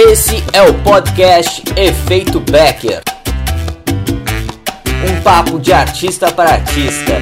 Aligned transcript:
Esse 0.00 0.36
é 0.52 0.62
o 0.62 0.80
podcast 0.84 1.60
Efeito 1.76 2.38
Becker. 2.38 3.02
Um 5.04 5.20
papo 5.24 5.58
de 5.58 5.72
artista 5.72 6.32
para 6.32 6.50
artista. 6.50 7.14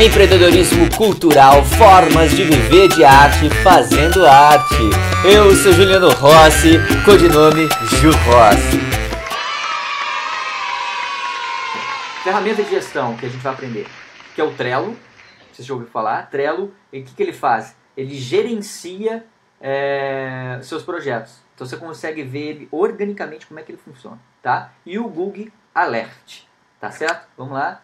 Empreendedorismo 0.00 0.88
cultural, 0.96 1.64
formas 1.64 2.30
de 2.30 2.44
viver 2.44 2.86
de 2.86 3.02
arte 3.02 3.50
fazendo 3.64 4.24
arte. 4.24 4.76
Eu 5.24 5.56
sou 5.56 5.72
Juliano 5.72 6.08
Rossi, 6.10 6.78
codinome 7.04 7.68
Ju 8.00 8.12
Rossi. 8.12 8.78
Ferramenta 12.22 12.62
de 12.62 12.70
gestão 12.70 13.16
que 13.16 13.26
a 13.26 13.28
gente 13.28 13.42
vai 13.42 13.54
aprender, 13.54 13.88
que 14.36 14.40
é 14.40 14.44
o 14.44 14.52
Trello. 14.52 14.96
Vocês 15.52 15.66
já 15.66 15.74
ouviram 15.74 15.90
falar? 15.90 16.30
Trello, 16.30 16.72
e 16.92 17.00
o 17.00 17.04
que, 17.04 17.12
que 17.12 17.22
ele 17.24 17.32
faz? 17.32 17.74
Ele 17.96 18.16
gerencia 18.16 19.24
é, 19.60 20.60
seus 20.62 20.84
projetos. 20.84 21.41
Então 21.54 21.66
você 21.66 21.76
consegue 21.76 22.22
ver 22.22 22.40
ele 22.40 22.68
organicamente 22.70 23.46
como 23.46 23.60
é 23.60 23.62
que 23.62 23.72
ele 23.72 23.78
funciona, 23.78 24.18
tá? 24.42 24.72
E 24.84 24.98
o 24.98 25.08
Google 25.08 25.48
Alert, 25.74 26.44
tá 26.80 26.90
certo? 26.90 27.28
Vamos 27.36 27.54
lá. 27.54 27.82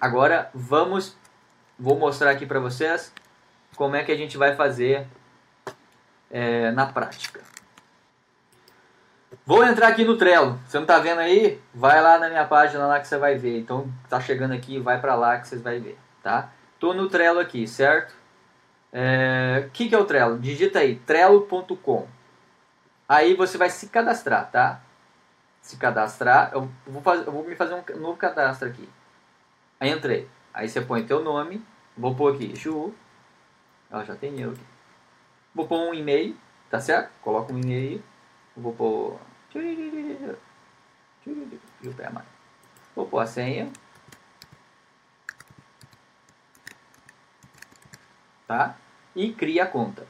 Agora 0.00 0.50
vamos, 0.54 1.16
vou 1.78 1.98
mostrar 1.98 2.30
aqui 2.30 2.44
para 2.44 2.60
vocês 2.60 3.12
como 3.76 3.96
é 3.96 4.04
que 4.04 4.12
a 4.12 4.16
gente 4.16 4.36
vai 4.36 4.54
fazer 4.54 5.06
é, 6.30 6.70
na 6.72 6.86
prática. 6.86 7.40
Vou 9.44 9.64
entrar 9.64 9.88
aqui 9.88 10.04
no 10.04 10.16
Trello. 10.16 10.58
Você 10.66 10.78
não 10.78 10.86
tá 10.86 10.98
vendo 10.98 11.20
aí? 11.20 11.60
Vai 11.72 12.00
lá 12.02 12.18
na 12.18 12.28
minha 12.28 12.44
página 12.44 12.86
lá 12.86 12.98
que 12.98 13.06
você 13.06 13.16
vai 13.16 13.36
ver. 13.36 13.60
Então 13.60 13.88
tá 14.08 14.20
chegando 14.20 14.52
aqui, 14.52 14.78
vai 14.78 15.00
para 15.00 15.14
lá 15.14 15.38
que 15.38 15.46
vocês 15.46 15.62
vai 15.62 15.78
ver, 15.78 15.98
tá? 16.22 16.50
Tô 16.80 16.92
no 16.92 17.08
Trello 17.08 17.38
aqui, 17.38 17.66
certo? 17.66 18.12
O 18.12 18.14
é, 18.92 19.68
que, 19.72 19.88
que 19.88 19.94
é 19.94 19.98
o 19.98 20.04
Trello? 20.04 20.38
Digita 20.38 20.80
aí 20.80 20.96
trello.com. 20.96 22.06
Aí 23.08 23.34
você 23.34 23.56
vai 23.56 23.70
se 23.70 23.88
cadastrar, 23.88 24.50
tá? 24.50 24.80
Se 25.62 25.76
cadastrar, 25.76 26.50
eu 26.52 26.68
vou, 26.86 27.02
fazer, 27.02 27.26
eu 27.26 27.32
vou 27.32 27.44
me 27.44 27.54
fazer 27.54 27.74
um 27.74 28.00
novo 28.00 28.16
cadastro 28.16 28.68
aqui. 28.68 28.88
Aí 29.78 29.90
entrei. 29.90 30.28
Aí 30.52 30.68
você 30.68 30.80
põe 30.80 31.06
teu 31.06 31.22
nome, 31.22 31.64
vou 31.96 32.14
pôr 32.14 32.34
aqui 32.34 32.54
Ju. 32.56 32.94
Ela 33.90 34.04
já 34.04 34.16
tem 34.16 34.40
eu 34.40 34.50
aqui. 34.50 34.66
Vou 35.54 35.66
pôr 35.66 35.78
um 35.78 35.94
e-mail, 35.94 36.36
tá 36.70 36.80
certo? 36.80 37.10
Coloca 37.22 37.52
um 37.52 37.58
e-mail. 37.58 38.02
Vou 38.56 38.72
pôr. 38.72 39.18
Vou 42.94 43.06
pôr 43.06 43.20
a 43.20 43.26
senha. 43.26 43.70
Tá? 48.46 48.76
E 49.14 49.32
cria 49.32 49.64
a 49.64 49.66
conta. 49.66 50.06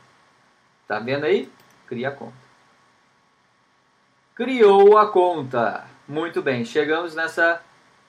Tá 0.86 0.98
vendo 0.98 1.24
aí? 1.24 1.50
Cria 1.86 2.08
a 2.08 2.12
conta. 2.12 2.45
Criou 4.36 4.98
a 4.98 5.10
conta. 5.10 5.86
Muito 6.06 6.42
bem, 6.42 6.62
chegamos 6.62 7.14
nessa 7.14 7.62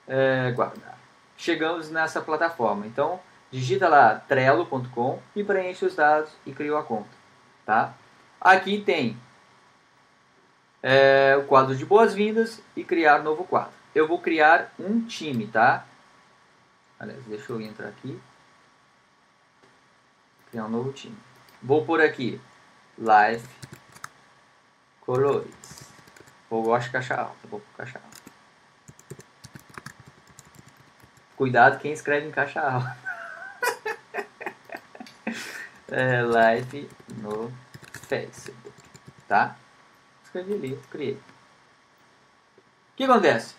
é, 0.05 0.51
guarda. 0.51 0.97
Chegamos 1.37 1.89
nessa 1.89 2.19
plataforma. 2.19 2.85
Então, 2.85 3.21
digita 3.49 3.87
lá 3.87 4.15
trello.com 4.27 5.21
e 5.33 5.41
preenche 5.41 5.85
os 5.85 5.95
dados 5.95 6.29
e 6.45 6.51
criou 6.51 6.77
a 6.77 6.83
conta, 6.83 7.09
tá? 7.65 7.93
Aqui 8.41 8.81
tem 8.81 9.17
é, 10.83 11.37
o 11.39 11.45
quadro 11.45 11.73
de 11.73 11.85
boas-vindas 11.85 12.61
e 12.75 12.83
criar 12.83 13.23
novo 13.23 13.45
quadro. 13.45 13.71
Eu 13.95 14.05
vou 14.05 14.19
criar 14.19 14.73
um 14.77 15.01
time, 15.07 15.47
tá? 15.47 15.85
Aliás, 16.99 17.23
deixa 17.23 17.53
eu 17.53 17.61
entrar 17.61 17.87
aqui. 17.87 18.19
Criar 20.51 20.65
um 20.65 20.69
novo 20.69 20.91
time. 20.91 21.17
Vou 21.63 21.85
por 21.85 22.01
aqui 22.01 22.41
Live 22.97 23.47
Colores. 24.99 25.76
Ou 26.49 26.63
gosto 26.63 26.85
de 26.85 26.91
caixa 26.91 27.15
alta. 27.15 27.47
Vou 27.47 27.61
caixa 27.75 27.99
alta. 27.99 28.17
Cuidado 31.35 31.79
quem 31.79 31.91
escreve 31.91 32.27
em 32.27 32.31
caixa 32.31 32.61
alta. 32.61 32.97
é, 35.89 36.21
live 36.23 36.89
no 37.17 37.53
Facebook. 38.07 38.71
Tá? 39.27 39.55
Escrevi 40.23 40.53
ali, 40.53 40.79
criei. 40.89 41.13
O 41.13 41.21
que 42.97 43.03
acontece? 43.03 43.55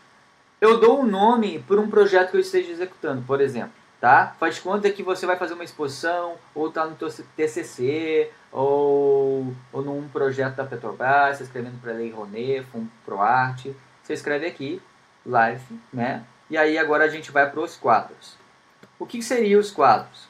Eu 0.60 0.80
dou 0.80 1.00
um 1.00 1.06
nome 1.06 1.60
por 1.60 1.78
um 1.78 1.88
projeto 1.88 2.30
que 2.30 2.36
eu 2.36 2.40
esteja 2.40 2.72
executando, 2.72 3.22
por 3.22 3.40
exemplo 3.40 3.77
tá? 4.00 4.34
Faz 4.38 4.58
conta 4.58 4.90
que 4.90 5.02
você 5.02 5.26
vai 5.26 5.36
fazer 5.36 5.54
uma 5.54 5.64
exposição, 5.64 6.36
ou 6.54 6.68
está 6.68 6.84
no 6.86 6.96
teu 6.96 7.08
TCC, 7.36 8.30
ou, 8.52 9.54
ou 9.72 9.82
num 9.82 10.08
projeto 10.08 10.56
da 10.56 10.64
Petrobras, 10.64 11.40
escrevendo 11.40 11.80
para 11.80 11.92
Lei 11.92 12.10
Rouanet, 12.10 12.66
ProArte. 13.04 13.74
Você 14.02 14.12
escreve 14.12 14.46
aqui, 14.46 14.80
live, 15.26 15.80
né? 15.92 16.24
E 16.48 16.56
aí 16.56 16.78
agora 16.78 17.04
a 17.04 17.08
gente 17.08 17.30
vai 17.30 17.50
para 17.50 17.60
os 17.60 17.76
quadros. 17.76 18.36
O 18.98 19.06
que, 19.06 19.22
seriam 19.22 19.60
os 19.60 19.70
quadros? 19.70 20.28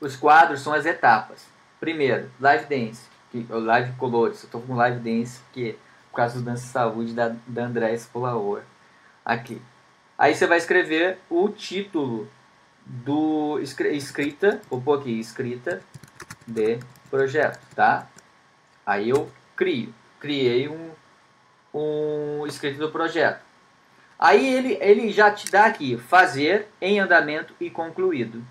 Os 0.00 0.16
quadros 0.16 0.60
são 0.60 0.72
as 0.72 0.84
etapas. 0.84 1.46
Primeiro, 1.80 2.30
live 2.40 2.66
dance, 2.66 3.08
que, 3.30 3.46
live 3.48 3.92
colores. 3.92 4.42
Eu 4.42 4.46
estou 4.46 4.60
com 4.60 4.74
live 4.74 4.98
dance, 4.98 5.40
que 5.52 5.78
por 6.10 6.16
causa 6.16 6.38
do 6.38 6.44
Dança 6.44 6.66
Saúde 6.66 7.12
da, 7.14 7.34
da 7.46 7.64
Andrés. 7.64 8.10
Aqui. 9.24 9.62
Aí 10.16 10.34
você 10.34 10.46
vai 10.46 10.58
escrever 10.58 11.18
o 11.30 11.48
título 11.48 12.28
do 12.88 13.60
escrita, 13.60 14.62
vou 14.70 14.80
pôr 14.80 14.98
aqui, 14.98 15.20
escrita 15.20 15.82
de 16.46 16.78
projeto, 17.10 17.60
tá? 17.74 18.08
Aí 18.86 19.10
eu 19.10 19.30
crio, 19.54 19.92
criei 20.18 20.68
um, 20.68 20.90
um 21.74 22.46
escrito 22.46 22.78
do 22.78 22.90
projeto. 22.90 23.46
Aí 24.18 24.54
ele, 24.54 24.78
ele 24.80 25.12
já 25.12 25.30
te 25.30 25.50
dá 25.50 25.66
aqui, 25.66 25.98
fazer 25.98 26.68
em 26.80 26.98
andamento 26.98 27.54
e 27.60 27.68
concluído. 27.68 28.42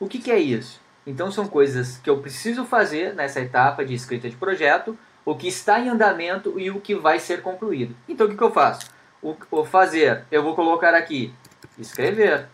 O 0.00 0.08
que, 0.08 0.18
que 0.18 0.30
é 0.30 0.38
isso? 0.38 0.80
Então 1.06 1.30
são 1.30 1.46
coisas 1.46 1.98
que 1.98 2.08
eu 2.08 2.18
preciso 2.18 2.64
fazer 2.64 3.14
nessa 3.14 3.40
etapa 3.40 3.84
de 3.84 3.94
escrita 3.94 4.28
de 4.28 4.36
projeto, 4.36 4.98
o 5.24 5.36
que 5.36 5.46
está 5.46 5.78
em 5.78 5.88
andamento 5.88 6.58
e 6.58 6.70
o 6.70 6.80
que 6.80 6.94
vai 6.94 7.20
ser 7.20 7.42
concluído. 7.42 7.94
Então 8.08 8.26
o 8.26 8.30
que, 8.30 8.36
que 8.36 8.42
eu 8.42 8.50
faço? 8.50 8.90
O, 9.22 9.36
o 9.50 9.64
fazer, 9.64 10.24
eu 10.30 10.42
vou 10.42 10.56
colocar 10.56 10.94
aqui, 10.94 11.32
escrever 11.78 12.48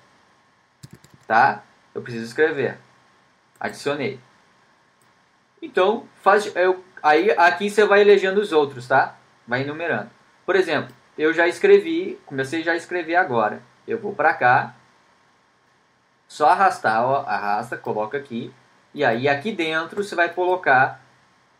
tá? 1.29 1.63
Eu 1.95 2.03
preciso 2.03 2.25
escrever. 2.25 2.79
Adicionei. 3.61 4.19
Então, 5.61 6.09
faz, 6.23 6.51
eu, 6.57 6.83
aí 7.03 7.31
aqui 7.33 7.71
você 7.71 7.85
vai 7.85 8.01
elegendo 8.01 8.41
os 8.41 8.51
outros, 8.51 8.89
tá? 8.89 9.17
Vai 9.47 9.63
enumerando. 9.63 10.11
Por 10.47 10.57
exemplo, 10.57 10.95
eu 11.17 11.33
já 11.33 11.47
escrevi, 11.47 12.19
comecei 12.25 12.63
já 12.63 12.73
a 12.73 12.77
escrever 12.77 13.17
agora. 13.17 13.63
Eu 13.87 13.99
vou 13.99 14.15
para 14.15 14.33
cá, 14.35 14.75
só 16.27 16.49
arrastar, 16.49 17.05
ó, 17.05 17.25
arrasta, 17.27 17.77
coloca 17.77 18.17
aqui, 18.17 18.53
e 18.95 19.05
aí 19.05 19.29
aqui 19.29 19.53
dentro 19.53 20.03
você 20.03 20.15
vai 20.15 20.29
colocar 20.33 21.01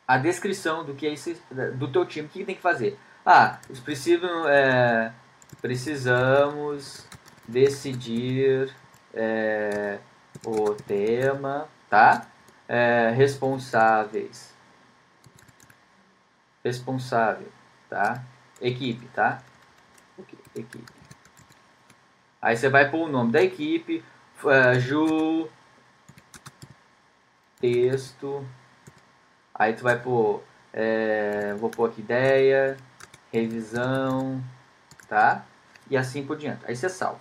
a 0.07 0.17
descrição 0.17 0.85
do 0.85 0.95
que 0.95 1.07
é 1.07 1.13
esse, 1.13 1.41
do 1.75 1.89
teu 1.89 2.07
time, 2.07 2.27
o 2.27 2.31
que 2.31 2.45
tem 2.45 2.55
que 2.55 2.63
fazer. 2.63 2.99
Ah, 3.25 3.59
precisam, 3.85 4.49
é, 4.49 5.13
precisamos 5.61 7.07
decidir 7.47 8.75
é, 9.15 9.99
o 10.45 10.75
tema, 10.75 11.69
tá? 11.89 12.27
É, 12.67 13.11
responsáveis. 13.11 14.55
Responsável, 16.65 17.49
tá? 17.89 18.23
Equipe, 18.61 19.07
tá? 19.09 19.43
Equipe. 20.55 20.85
Aí 22.41 22.57
você 22.57 22.69
vai 22.69 22.91
pôr 22.91 23.09
o 23.09 23.13
nome 23.13 23.33
da 23.33 23.43
equipe, 23.43 24.05
uh, 24.45 24.79
Ju, 24.79 25.49
texto. 27.61 28.47
Aí 29.55 29.73
tu 29.75 29.83
vai 29.83 29.99
pôr, 29.99 30.43
é, 30.73 31.55
vou 31.55 31.69
pôr 31.69 31.91
aqui 31.91 32.01
ideia, 32.01 32.77
revisão, 33.33 34.43
tá? 35.09 35.45
E 35.91 35.97
assim 35.97 36.25
por 36.25 36.37
diante. 36.37 36.65
Aí 36.67 36.77
você 36.77 36.89
salva. 36.89 37.21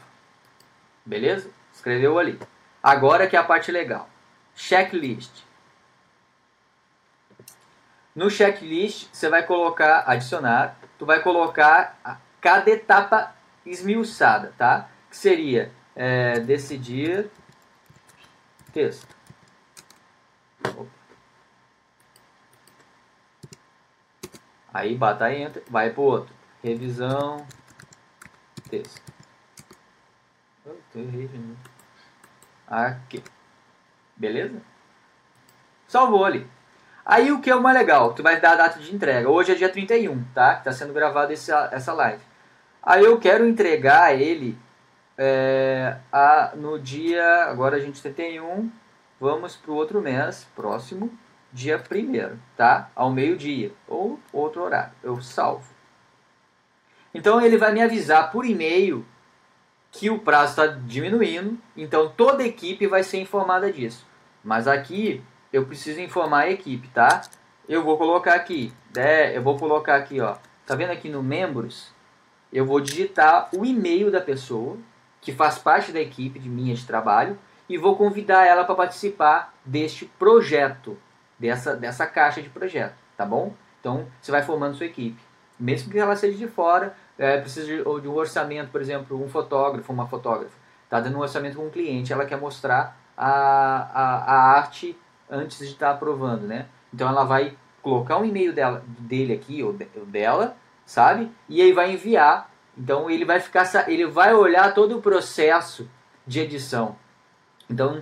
Beleza? 1.05 1.49
Escreveu 1.77 2.17
ali. 2.17 2.39
Agora 2.81 3.27
que 3.27 3.35
é 3.35 3.39
a 3.39 3.43
parte 3.43 3.71
legal. 3.71 4.09
Checklist. 4.55 5.43
No 8.15 8.31
checklist, 8.31 9.09
você 9.13 9.29
vai 9.29 9.43
colocar, 9.43 10.03
adicionar, 10.07 10.75
tu 10.97 11.05
vai 11.05 11.21
colocar 11.21 11.99
cada 12.41 12.71
etapa 12.71 13.35
esmiuçada, 13.63 14.53
tá? 14.57 14.89
Que 15.07 15.15
seria 15.15 15.71
é, 15.95 16.39
decidir 16.39 17.29
texto. 18.73 19.15
Aí 24.73 24.95
bata 24.95 25.31
enter, 25.31 25.63
vai 25.69 25.91
pro 25.91 26.01
outro. 26.01 26.33
Revisão, 26.63 27.45
texto. 28.67 29.06
Errei 30.97 31.29
novo. 31.33 31.57
Aqui. 32.67 33.23
Beleza? 34.15 34.61
Salvou 35.87 36.25
ali. 36.25 36.45
Aí 37.05 37.31
o 37.31 37.39
que 37.39 37.49
é 37.49 37.55
o 37.55 37.61
mais 37.61 37.77
legal? 37.77 38.13
Tu 38.13 38.21
vai 38.21 38.41
dar 38.41 38.53
a 38.53 38.55
data 38.55 38.79
de 38.79 38.93
entrega. 38.93 39.29
Hoje 39.29 39.53
é 39.53 39.55
dia 39.55 39.69
31, 39.69 40.23
tá? 40.33 40.55
Que 40.55 40.65
tá 40.65 40.71
sendo 40.71 40.93
gravado 40.93 41.31
essa, 41.31 41.69
essa 41.71 41.93
live. 41.93 42.21
Aí 42.83 43.05
eu 43.05 43.17
quero 43.19 43.47
entregar 43.47 44.13
ele 44.19 44.57
é, 45.17 45.97
a, 46.11 46.51
no 46.55 46.77
dia. 46.77 47.45
Agora 47.45 47.77
a 47.77 47.79
gente 47.79 48.01
31. 48.01 48.69
Vamos 49.19 49.55
para 49.55 49.71
o 49.71 49.75
outro 49.75 50.01
mês, 50.01 50.47
próximo, 50.55 51.11
dia 51.51 51.77
1 51.77 52.37
tá? 52.55 52.89
Ao 52.95 53.09
meio-dia. 53.09 53.71
Ou 53.87 54.19
outro 54.33 54.61
horário. 54.63 54.91
Eu 55.01 55.21
salvo. 55.21 55.73
Então 57.13 57.41
ele 57.41 57.57
vai 57.57 57.71
me 57.71 57.81
avisar 57.81 58.31
por 58.31 58.45
e-mail 58.45 59.05
que 59.91 60.09
o 60.09 60.19
prazo 60.19 60.51
está 60.51 60.67
diminuindo. 60.67 61.57
Então 61.75 62.09
toda 62.09 62.43
a 62.43 62.47
equipe 62.47 62.87
vai 62.87 63.03
ser 63.03 63.19
informada 63.19 63.71
disso. 63.71 64.05
Mas 64.43 64.67
aqui 64.67 65.23
eu 65.51 65.65
preciso 65.65 65.99
informar 65.99 66.41
a 66.41 66.51
equipe, 66.51 66.87
tá? 66.89 67.21
Eu 67.67 67.83
vou 67.83 67.97
colocar 67.97 68.33
aqui, 68.33 68.73
né? 68.95 69.35
eu 69.35 69.41
vou 69.41 69.57
colocar 69.57 69.95
aqui, 69.95 70.21
ó. 70.21 70.37
Tá 70.65 70.75
vendo 70.75 70.91
aqui 70.91 71.09
no 71.09 71.21
membros? 71.21 71.91
Eu 72.51 72.65
vou 72.65 72.79
digitar 72.79 73.49
o 73.53 73.65
e-mail 73.65 74.09
da 74.09 74.21
pessoa 74.21 74.77
que 75.21 75.33
faz 75.33 75.57
parte 75.57 75.91
da 75.91 75.99
equipe 75.99 76.39
de 76.39 76.47
minha 76.47 76.73
de 76.73 76.85
trabalho 76.85 77.37
e 77.67 77.77
vou 77.77 77.97
convidar 77.97 78.45
ela 78.45 78.63
para 78.63 78.75
participar 78.75 79.53
deste 79.65 80.05
projeto, 80.05 80.97
dessa, 81.37 81.75
dessa 81.75 82.05
caixa 82.05 82.41
de 82.41 82.49
projeto, 82.49 82.95
tá 83.17 83.25
bom? 83.25 83.53
Então 83.79 84.07
você 84.21 84.31
vai 84.31 84.41
formando 84.41 84.75
sua 84.75 84.85
equipe. 84.85 85.21
Mesmo 85.59 85.91
que 85.91 85.99
ela 85.99 86.15
seja 86.15 86.37
de 86.37 86.47
fora, 86.47 86.95
é, 87.17 87.39
precisa 87.39 87.65
de, 87.65 87.77
de 87.77 88.07
um 88.07 88.13
orçamento, 88.13 88.69
por 88.71 88.81
exemplo, 88.81 89.21
um 89.21 89.29
fotógrafo, 89.29 89.91
uma 89.91 90.07
fotógrafa, 90.07 90.55
está 90.83 90.99
dando 90.99 91.17
um 91.17 91.21
orçamento 91.21 91.57
com 91.57 91.65
um 91.65 91.69
cliente, 91.69 92.13
ela 92.13 92.25
quer 92.25 92.39
mostrar 92.39 92.97
a, 93.17 93.27
a, 93.27 94.33
a 94.33 94.57
arte 94.57 94.97
antes 95.29 95.59
de 95.59 95.65
estar 95.65 95.87
tá 95.87 95.93
aprovando, 95.93 96.47
né? 96.47 96.67
Então 96.93 97.09
ela 97.09 97.23
vai 97.23 97.57
colocar 97.81 98.17
um 98.17 98.25
e-mail 98.25 98.53
dela, 98.53 98.83
dele 98.85 99.33
aqui, 99.33 99.63
ou 99.63 99.73
dela, 100.05 100.55
sabe? 100.85 101.31
E 101.49 101.61
aí 101.61 101.73
vai 101.73 101.91
enviar. 101.93 102.51
Então 102.77 103.09
ele 103.09 103.25
vai 103.25 103.39
ficar, 103.39 103.65
ele 103.89 104.05
vai 104.05 104.33
olhar 104.33 104.73
todo 104.73 104.97
o 104.97 105.01
processo 105.01 105.89
de 106.25 106.39
edição. 106.39 106.95
Então 107.69 108.01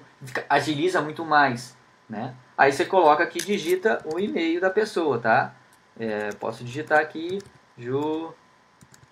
agiliza 0.49 1.01
muito 1.01 1.23
mais, 1.23 1.77
né? 2.09 2.35
Aí 2.57 2.71
você 2.71 2.85
coloca 2.85 3.23
aqui, 3.23 3.39
digita 3.39 4.03
o 4.13 4.19
e-mail 4.19 4.61
da 4.61 4.69
pessoa, 4.69 5.19
tá? 5.19 5.53
É, 5.99 6.29
posso 6.39 6.63
digitar 6.63 6.99
aqui, 6.99 7.39
ju, 7.77 8.33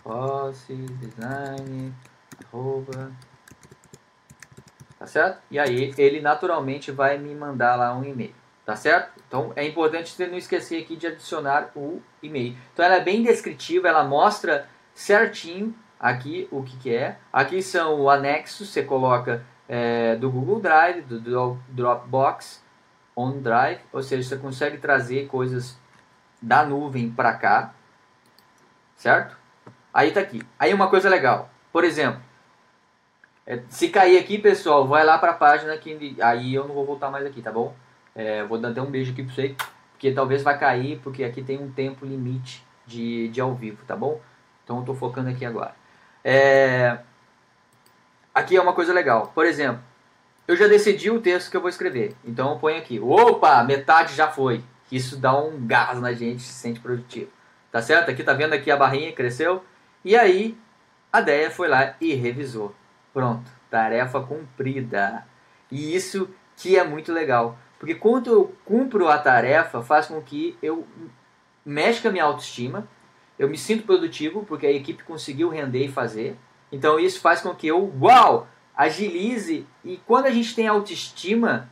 posse, 0.04 0.74
design, 0.74 1.94
arroba, 2.46 3.12
tá 5.00 5.08
certo? 5.08 5.42
E 5.50 5.58
aí 5.58 5.94
ele 5.98 6.22
naturalmente 6.22 6.92
vai 6.92 7.18
me 7.18 7.34
mandar 7.34 7.76
lá 7.76 7.96
um 7.96 8.04
e-mail, 8.04 8.36
tá 8.66 8.76
certo? 8.76 9.12
Então 9.28 9.54
é 9.56 9.66
importante 9.66 10.12
você 10.12 10.28
não 10.28 10.38
esquecer 10.38 10.82
aqui 10.82 10.96
de 10.96 11.08
adicionar 11.08 11.72
o 11.76 12.02
e-mail. 12.22 12.58
Então 12.74 12.84
ela 12.86 12.96
é 12.96 13.04
bem 13.04 13.24
descritiva, 13.24 13.88
ela 13.88 14.04
mostra 14.04 14.68
certinho 14.94 15.74
aqui 16.00 16.48
o 16.52 16.62
que, 16.62 16.78
que 16.78 16.96
é. 16.96 17.18
Aqui 17.32 17.62
são 17.62 18.02
o 18.02 18.10
anexo, 18.10 18.66
você 18.66 18.84
coloca 18.84 19.44
é, 19.68 20.16
do 20.16 20.30
Google 20.30 20.60
Drive, 20.60 21.02
do 21.02 21.58
Dropbox, 21.70 22.62
OneDrive, 23.16 23.80
ou 23.92 24.04
seja, 24.04 24.28
você 24.28 24.38
consegue 24.38 24.78
trazer 24.78 25.28
coisas 25.28 25.78
da 26.42 26.66
nuvem 26.66 27.10
para 27.10 27.34
cá, 27.34 27.74
certo? 28.96 29.43
Aí 29.94 30.12
tá 30.12 30.19
aqui. 30.19 30.42
Aí 30.57 30.74
uma 30.74 30.90
coisa 30.90 31.10
legal, 31.10 31.50
por 31.72 31.84
exemplo, 31.84 32.22
é, 33.45 33.62
se 33.69 33.90
cair 33.90 34.18
aqui, 34.18 34.38
pessoal, 34.38 34.88
vai 34.88 35.04
lá 35.04 35.18
para 35.18 35.31
a 35.31 35.36
página 35.36 35.78
que 35.78 36.16
aí 36.22 36.54
eu 36.54 36.68
não 36.68 36.74
vou 36.74 36.86
voltar 36.86 37.10
mais 37.10 37.25
aqui, 37.25 37.42
tá 37.42 37.51
bom? 37.51 37.75
É, 38.16 38.44
vou 38.44 38.57
dar 38.57 38.69
até 38.69 38.81
um 38.81 38.90
beijo 38.90 39.12
aqui 39.12 39.24
para 39.24 39.34
você, 39.34 39.56
porque 39.92 40.12
talvez 40.12 40.42
vai 40.44 40.57
cair, 40.57 41.00
porque 41.04 41.24
aqui 41.24 41.44
tem 41.44 41.60
um 41.60 41.72
tempo 41.72 42.06
limite 42.06 42.63
de, 42.86 43.28
de 43.30 43.42
ao 43.42 43.54
vivo, 43.54 43.84
tá 43.86 43.95
bom? 43.95 44.22
Então 44.63 44.80
eu 44.80 44.86
tô 44.86 44.94
focando 44.94 45.30
aqui 45.30 45.45
agora. 45.45 45.75
É, 46.24 47.00
aqui 48.34 48.56
é 48.56 48.62
uma 48.62 48.74
coisa 48.74 48.94
legal. 48.94 49.31
Por 49.36 49.46
exemplo, 49.46 49.81
eu 50.48 50.56
já 50.56 50.68
decidi 50.68 51.10
o 51.10 51.22
texto 51.22 51.51
que 51.51 51.57
eu 51.57 51.62
vou 51.62 51.69
escrever. 51.69 52.16
Então 52.24 52.51
eu 52.51 52.60
ponho 52.60 52.78
aqui. 52.78 53.00
Opa, 53.00 53.63
metade 53.63 54.16
já 54.16 54.30
foi. 54.30 54.63
Isso 54.92 55.18
dá 55.18 55.38
um 55.38 55.66
gás 55.66 56.00
na 56.00 56.13
gente, 56.13 56.42
se 56.42 56.54
sente 56.54 56.80
produtivo. 56.80 57.30
Tá 57.72 57.81
certo? 57.81 58.10
Aqui 58.10 58.24
tá 58.24 58.34
vendo 58.34 58.54
aqui 58.54 58.69
a 58.72 58.78
barrinha 58.78 59.12
cresceu. 59.12 59.63
E 60.04 60.16
aí 60.16 60.58
a 61.12 61.22
Deia 61.22 61.52
foi 61.52 61.68
lá 61.68 61.96
e 62.02 62.14
revisou. 62.14 62.74
Pronto, 63.14 63.50
tarefa 63.70 64.20
cumprida. 64.22 65.26
E 65.72 65.96
isso 65.96 66.30
que 66.56 66.78
é 66.78 66.84
muito 66.84 67.12
legal. 67.12 67.58
Porque 67.80 67.96
quando 67.96 68.32
eu 68.32 68.56
cumpro 68.66 69.10
a 69.10 69.18
tarefa, 69.18 69.82
faz 69.82 70.08
com 70.08 70.22
que 70.22 70.58
eu 70.62 70.88
mexa 71.66 72.02
com 72.02 72.08
a 72.08 72.12
minha 72.12 72.24
autoestima, 72.24 72.88
eu 73.38 73.50
me 73.50 73.58
sinto 73.58 73.86
produtivo, 73.86 74.44
porque 74.46 74.66
a 74.66 74.72
equipe 74.72 75.04
conseguiu 75.04 75.50
render 75.50 75.86
e 75.86 75.92
fazer. 75.92 76.38
Então 76.72 77.00
isso 77.00 77.20
faz 77.20 77.42
com 77.42 77.54
que 77.54 77.68
eu, 77.68 77.94
uau, 78.02 78.48
agilize. 78.76 79.68
E 79.84 79.98
quando 80.06 80.26
a 80.26 80.32
gente 80.32 80.56
tem 80.56 80.68
autoestima, 80.68 81.70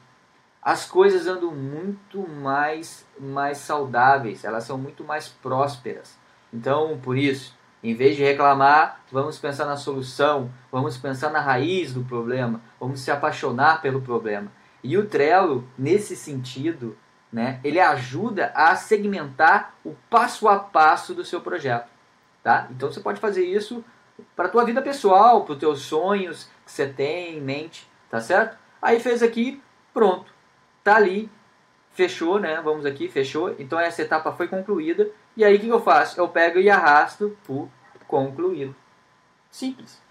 as 0.61 0.85
coisas 0.85 1.25
andam 1.27 1.51
muito 1.51 2.27
mais, 2.27 3.07
mais 3.19 3.57
saudáveis, 3.57 4.43
elas 4.43 4.63
são 4.63 4.77
muito 4.77 5.03
mais 5.03 5.27
prósperas. 5.27 6.17
Então, 6.53 6.99
por 7.01 7.17
isso, 7.17 7.55
em 7.83 7.95
vez 7.95 8.15
de 8.15 8.23
reclamar, 8.23 9.01
vamos 9.11 9.39
pensar 9.39 9.65
na 9.65 9.75
solução, 9.75 10.51
vamos 10.71 10.97
pensar 10.97 11.31
na 11.31 11.39
raiz 11.39 11.93
do 11.93 12.03
problema, 12.03 12.61
vamos 12.79 12.99
se 12.99 13.09
apaixonar 13.09 13.81
pelo 13.81 14.01
problema. 14.01 14.51
E 14.83 14.97
o 14.97 15.07
Trello, 15.07 15.67
nesse 15.77 16.15
sentido, 16.15 16.97
né, 17.31 17.59
ele 17.63 17.79
ajuda 17.79 18.51
a 18.53 18.75
segmentar 18.75 19.73
o 19.83 19.95
passo 20.09 20.47
a 20.47 20.59
passo 20.59 21.13
do 21.13 21.25
seu 21.25 21.41
projeto. 21.41 21.89
Tá? 22.43 22.67
Então 22.71 22.91
você 22.91 22.99
pode 22.99 23.19
fazer 23.19 23.45
isso 23.45 23.83
para 24.35 24.45
a 24.45 24.49
tua 24.49 24.65
vida 24.65 24.81
pessoal, 24.81 25.43
para 25.43 25.53
os 25.53 25.59
teus 25.59 25.81
sonhos 25.81 26.49
que 26.65 26.71
você 26.71 26.87
tem 26.87 27.37
em 27.37 27.41
mente, 27.41 27.89
tá 28.09 28.19
certo? 28.19 28.57
Aí 28.81 28.99
fez 28.99 29.23
aqui, 29.23 29.61
pronto, 29.93 30.31
tá 30.83 30.95
ali, 30.95 31.29
fechou, 31.91 32.39
né? 32.39 32.59
Vamos 32.63 32.85
aqui, 32.85 33.07
fechou. 33.07 33.55
Então 33.59 33.79
essa 33.79 34.01
etapa 34.01 34.31
foi 34.31 34.47
concluída 34.47 35.09
e 35.35 35.43
aí 35.43 35.55
o 35.55 35.59
que 35.59 35.69
eu 35.69 35.81
faço? 35.81 36.19
Eu 36.19 36.27
pego 36.27 36.59
e 36.59 36.69
arrasto 36.69 37.37
por 37.43 37.69
concluído. 38.07 38.75
Simples. 39.49 40.01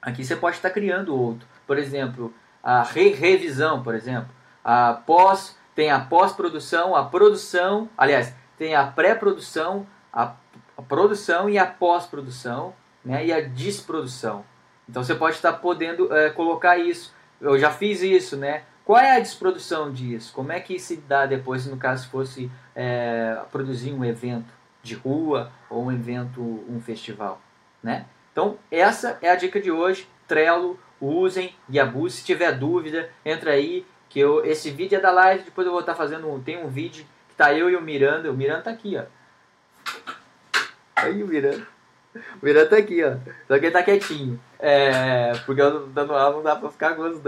Aqui 0.00 0.24
você 0.24 0.36
pode 0.36 0.56
estar 0.56 0.70
criando 0.70 1.16
outro. 1.16 1.46
Por 1.66 1.78
exemplo, 1.78 2.32
a 2.62 2.82
re 2.82 3.10
revisão, 3.10 3.82
por 3.82 3.94
exemplo. 3.94 4.28
A 4.64 4.94
pós, 4.94 5.56
tem 5.74 5.90
a 5.90 6.00
pós-produção, 6.00 6.94
a 6.94 7.04
produção, 7.04 7.88
aliás, 7.96 8.34
tem 8.56 8.74
a 8.74 8.86
pré-produção, 8.86 9.86
a, 10.12 10.34
a, 10.76 10.82
produção 10.82 11.48
e 11.48 11.58
a 11.58 11.66
pós-produção, 11.66 12.74
né, 13.04 13.24
e 13.26 13.32
a 13.32 13.40
desprodução. 13.40 14.44
Então 14.88 15.02
você 15.02 15.14
pode 15.14 15.36
estar 15.36 15.54
podendo 15.54 16.12
é, 16.14 16.30
colocar 16.30 16.78
isso. 16.78 17.14
Eu 17.40 17.58
já 17.58 17.70
fiz 17.70 18.02
isso, 18.02 18.36
né? 18.36 18.64
Qual 18.88 18.98
é 18.98 19.16
a 19.16 19.20
desprodução 19.20 19.92
disso? 19.92 20.32
Como 20.32 20.50
é 20.50 20.58
que 20.60 20.78
se 20.78 20.96
dá 20.96 21.26
depois, 21.26 21.66
no 21.66 21.76
caso 21.76 22.08
fosse 22.08 22.50
é, 22.74 23.38
produzir 23.52 23.92
um 23.92 24.02
evento 24.02 24.50
de 24.82 24.94
rua 24.94 25.52
ou 25.68 25.84
um 25.84 25.92
evento, 25.92 26.40
um 26.40 26.80
festival, 26.80 27.38
né? 27.82 28.06
Então 28.32 28.56
essa 28.70 29.18
é 29.20 29.28
a 29.28 29.36
dica 29.36 29.60
de 29.60 29.70
hoje. 29.70 30.08
Trello, 30.26 30.80
usem, 30.98 31.54
Yabu. 31.70 32.08
Se 32.08 32.24
tiver 32.24 32.50
dúvida, 32.52 33.10
entra 33.26 33.50
aí 33.50 33.84
que 34.08 34.20
eu, 34.20 34.42
esse 34.42 34.70
vídeo 34.70 34.96
é 34.96 35.00
da 35.02 35.10
live. 35.10 35.44
Depois 35.44 35.66
eu 35.66 35.72
vou 35.74 35.80
estar 35.80 35.94
fazendo, 35.94 36.42
tem 36.42 36.56
um 36.56 36.68
vídeo 36.68 37.04
que 37.28 37.34
tá 37.34 37.52
eu 37.52 37.68
e 37.68 37.76
o 37.76 37.82
Miranda. 37.82 38.30
O 38.30 38.34
Miranda 38.34 38.62
tá 38.62 38.70
aqui, 38.70 38.96
ó. 38.96 39.04
Aí 40.96 41.22
o 41.22 41.26
Miranda. 41.26 41.66
O 42.40 42.44
Miranda 42.44 42.70
tá 42.70 42.78
aqui, 42.78 43.04
ó. 43.04 43.18
Só 43.46 43.58
que 43.58 43.66
ele 43.66 43.70
tá 43.70 43.82
quietinho. 43.82 44.40
É, 44.58 45.32
porque 45.44 45.60
eu 45.60 45.88
dando 45.88 46.14
aula 46.14 46.36
não 46.36 46.42
dá 46.42 46.56
pra 46.56 46.70
ficar 46.70 46.94
dois. 46.94 47.20